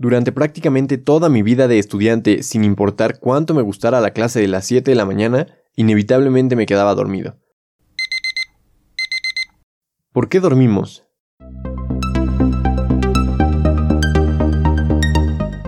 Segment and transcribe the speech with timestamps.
[0.00, 4.48] Durante prácticamente toda mi vida de estudiante, sin importar cuánto me gustara la clase de
[4.48, 7.36] las 7 de la mañana, inevitablemente me quedaba dormido.
[10.10, 11.04] ¿Por qué dormimos?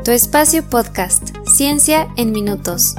[0.02, 2.94] Tu espacio podcast, Ciencia en Minutos.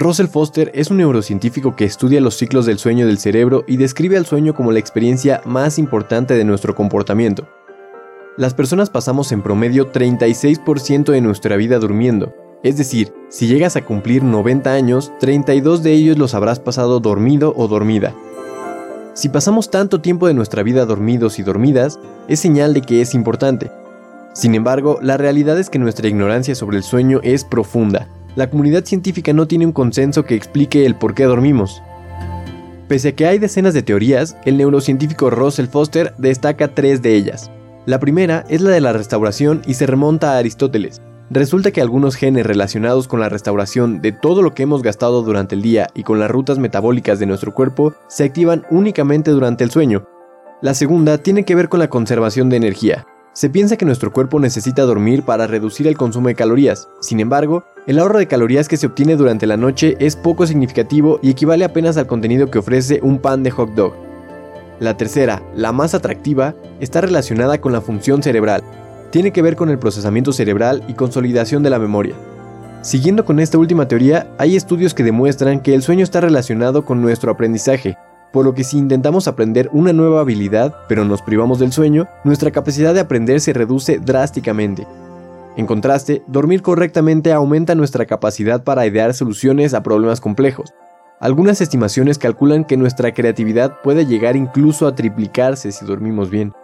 [0.00, 4.16] Russell Foster es un neurocientífico que estudia los ciclos del sueño del cerebro y describe
[4.16, 7.46] al sueño como la experiencia más importante de nuestro comportamiento.
[8.38, 13.84] Las personas pasamos en promedio 36% de nuestra vida durmiendo, es decir, si llegas a
[13.84, 18.14] cumplir 90 años, 32 de ellos los habrás pasado dormido o dormida.
[19.12, 23.12] Si pasamos tanto tiempo de nuestra vida dormidos y dormidas, es señal de que es
[23.12, 23.70] importante.
[24.32, 28.84] Sin embargo, la realidad es que nuestra ignorancia sobre el sueño es profunda la comunidad
[28.84, 31.82] científica no tiene un consenso que explique el por qué dormimos.
[32.88, 37.50] Pese a que hay decenas de teorías, el neurocientífico Russell Foster destaca tres de ellas.
[37.86, 41.00] La primera es la de la restauración y se remonta a Aristóteles.
[41.30, 45.54] Resulta que algunos genes relacionados con la restauración de todo lo que hemos gastado durante
[45.54, 49.70] el día y con las rutas metabólicas de nuestro cuerpo se activan únicamente durante el
[49.70, 50.04] sueño.
[50.60, 53.06] La segunda tiene que ver con la conservación de energía.
[53.32, 56.88] Se piensa que nuestro cuerpo necesita dormir para reducir el consumo de calorías.
[57.00, 61.20] Sin embargo, el ahorro de calorías que se obtiene durante la noche es poco significativo
[61.22, 63.94] y equivale apenas al contenido que ofrece un pan de hot dog.
[64.80, 68.62] La tercera, la más atractiva, está relacionada con la función cerebral.
[69.10, 72.16] Tiene que ver con el procesamiento cerebral y consolidación de la memoria.
[72.82, 77.00] Siguiendo con esta última teoría, hay estudios que demuestran que el sueño está relacionado con
[77.00, 77.96] nuestro aprendizaje,
[78.32, 82.50] por lo que si intentamos aprender una nueva habilidad, pero nos privamos del sueño, nuestra
[82.50, 84.86] capacidad de aprender se reduce drásticamente.
[85.56, 90.72] En contraste, dormir correctamente aumenta nuestra capacidad para idear soluciones a problemas complejos.
[91.18, 96.54] Algunas estimaciones calculan que nuestra creatividad puede llegar incluso a triplicarse si dormimos bien.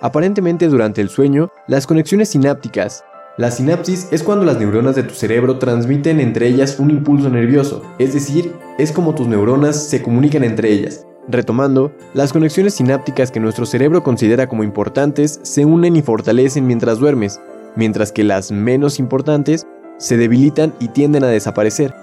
[0.00, 3.04] Aparentemente durante el sueño, las conexiones sinápticas,
[3.38, 7.82] la sinapsis es cuando las neuronas de tu cerebro transmiten entre ellas un impulso nervioso,
[7.98, 11.06] es decir, es como tus neuronas se comunican entre ellas.
[11.28, 16.98] Retomando, las conexiones sinápticas que nuestro cerebro considera como importantes se unen y fortalecen mientras
[16.98, 17.38] duermes,
[17.74, 19.66] mientras que las menos importantes
[19.98, 21.94] se debilitan y tienden a desaparecer.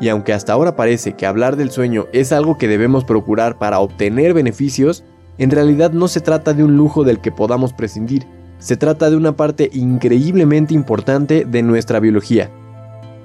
[0.00, 3.80] Y aunque hasta ahora parece que hablar del sueño es algo que debemos procurar para
[3.80, 5.02] obtener beneficios,
[5.36, 8.24] en realidad no se trata de un lujo del que podamos prescindir,
[8.58, 12.50] se trata de una parte increíblemente importante de nuestra biología.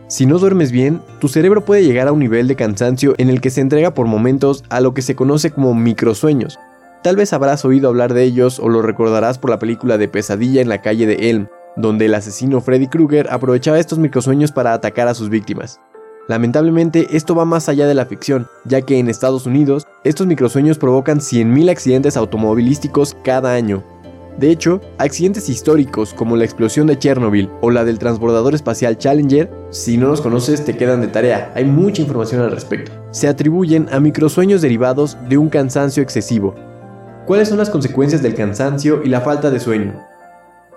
[0.07, 3.41] Si no duermes bien, tu cerebro puede llegar a un nivel de cansancio en el
[3.41, 6.59] que se entrega por momentos a lo que se conoce como microsueños.
[7.01, 10.61] Tal vez habrás oído hablar de ellos o lo recordarás por la película de Pesadilla
[10.61, 15.07] en la calle de Elm, donde el asesino Freddy Krueger aprovechaba estos microsueños para atacar
[15.07, 15.79] a sus víctimas.
[16.27, 20.77] Lamentablemente, esto va más allá de la ficción, ya que en Estados Unidos, estos microsueños
[20.77, 23.83] provocan 100.000 accidentes automovilísticos cada año,
[24.38, 29.51] de hecho, accidentes históricos como la explosión de Chernobyl o la del transbordador espacial Challenger,
[29.69, 32.91] si no los conoces te quedan de tarea, hay mucha información al respecto.
[33.11, 36.55] Se atribuyen a microsueños derivados de un cansancio excesivo.
[37.27, 39.94] ¿Cuáles son las consecuencias del cansancio y la falta de sueño?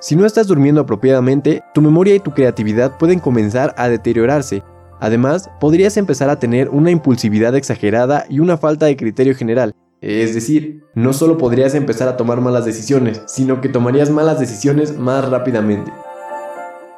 [0.00, 4.62] Si no estás durmiendo apropiadamente, tu memoria y tu creatividad pueden comenzar a deteriorarse.
[5.00, 10.34] Además, podrías empezar a tener una impulsividad exagerada y una falta de criterio general, es
[10.34, 15.29] decir, no solo podrías empezar a tomar malas decisiones, sino que tomarías malas decisiones más
[15.29, 15.93] rápidamente.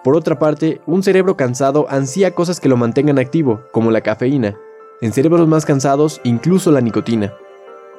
[0.03, 4.57] Por otra parte, un cerebro cansado ansía cosas que lo mantengan activo, como la cafeína.
[5.01, 7.35] En cerebros más cansados, incluso la nicotina.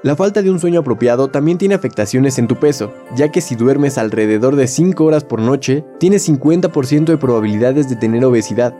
[0.01, 3.55] La falta de un sueño apropiado también tiene afectaciones en tu peso, ya que si
[3.55, 8.73] duermes alrededor de 5 horas por noche, tienes 50% de probabilidades de tener obesidad.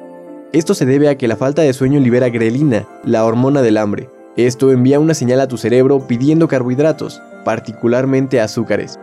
[0.53, 4.09] Esto se debe a que la falta de sueño libera grelina, la hormona del hambre,
[4.47, 9.00] esto envía una señal a tu cerebro pidiendo carbohidratos, particularmente azúcares.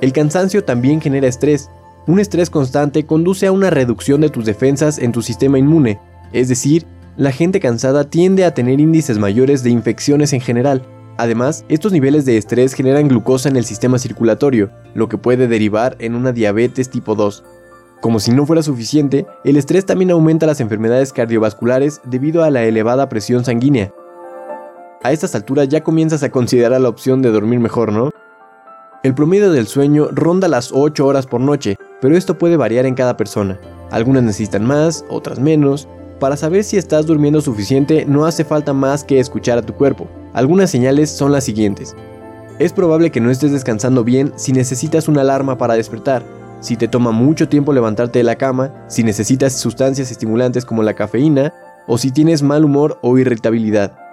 [0.00, 1.70] El cansancio también genera estrés.
[2.06, 5.98] Un estrés constante conduce a una reducción de tus defensas en tu sistema inmune,
[6.32, 10.84] es decir, la gente cansada tiende a tener índices mayores de infecciones en general.
[11.16, 15.96] Además, estos niveles de estrés generan glucosa en el sistema circulatorio, lo que puede derivar
[15.98, 17.42] en una diabetes tipo 2.
[18.00, 22.62] Como si no fuera suficiente, el estrés también aumenta las enfermedades cardiovasculares debido a la
[22.62, 23.92] elevada presión sanguínea,
[25.02, 28.10] a estas alturas ya comienzas a considerar la opción de dormir mejor, ¿no?
[29.04, 32.96] El promedio del sueño ronda las 8 horas por noche, pero esto puede variar en
[32.96, 33.60] cada persona.
[33.90, 35.88] Algunas necesitan más, otras menos.
[36.18, 40.08] Para saber si estás durmiendo suficiente no hace falta más que escuchar a tu cuerpo.
[40.32, 41.94] Algunas señales son las siguientes.
[42.58, 46.24] Es probable que no estés descansando bien si necesitas una alarma para despertar.
[46.60, 50.94] si te toma mucho tiempo levantarte de la cama, si necesitas sustancias estimulantes como la
[50.94, 51.54] cafeína,
[51.86, 54.07] o si tienes mal humor o irritabilidad.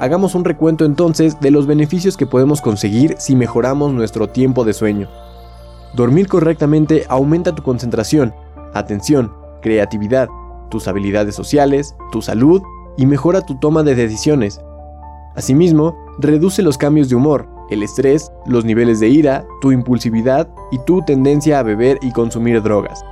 [0.00, 4.72] Hagamos un recuento entonces de los beneficios que podemos conseguir si mejoramos nuestro tiempo de
[4.72, 5.08] sueño.
[5.92, 8.32] Dormir correctamente aumenta tu concentración,
[8.74, 10.28] atención, creatividad,
[10.70, 12.62] tus habilidades sociales, tu salud
[12.96, 14.60] y mejora tu toma de decisiones.
[15.34, 20.78] Asimismo, reduce los cambios de humor, el estrés, los niveles de ira, tu impulsividad y
[20.78, 23.04] tu tendencia a beber y consumir drogas.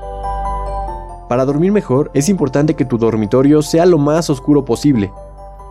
[1.29, 5.11] Para dormir mejor, es importante que tu dormitorio sea lo más oscuro posible,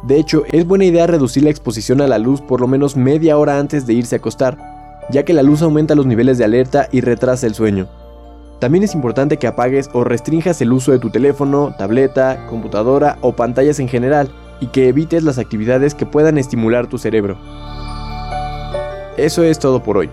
[0.05, 3.37] de hecho, es buena idea reducir la exposición a la luz por lo menos media
[3.39, 4.55] hora antes de irse a acostar,
[5.09, 7.87] ya que la luz aumenta los niveles de alerta y retrasa el sueño.
[8.59, 13.35] También es importante que apagues o restringas el uso de tu teléfono, tableta, computadora o
[13.35, 14.29] pantallas en general
[14.61, 17.37] y que evites las actividades que puedan estimular tu cerebro.
[19.17, 20.11] Eso es todo por hoy.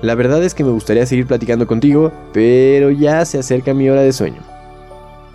[0.00, 4.00] La verdad es que me gustaría seguir platicando contigo, pero ya se acerca mi hora
[4.00, 4.40] de sueño.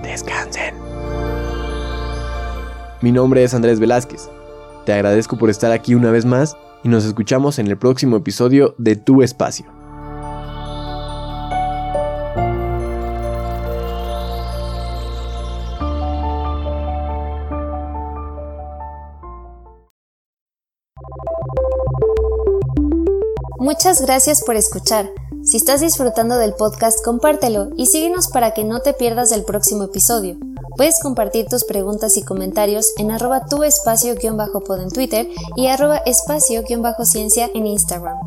[0.02, 0.41] Descansen.
[3.02, 4.30] Mi nombre es Andrés Velázquez.
[4.86, 8.76] Te agradezco por estar aquí una vez más y nos escuchamos en el próximo episodio
[8.78, 9.66] de Tu Espacio.
[23.58, 25.10] Muchas gracias por escuchar.
[25.44, 29.86] Si estás disfrutando del podcast, compártelo y síguenos para que no te pierdas el próximo
[29.86, 30.38] episodio.
[30.76, 37.50] Puedes compartir tus preguntas y comentarios en arroba tu espacio-pod en Twitter y arroba espacio-ciencia
[37.54, 38.18] en Instagram.